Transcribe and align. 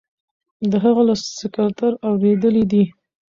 د 0.71 0.73
هغه 0.83 1.01
له 1.07 1.15
سکرتر 1.39 1.91
اوریدلي 2.07 2.63
دي. 2.71 2.83